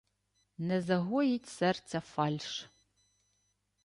[0.57, 2.69] Не загоїть серця фальш.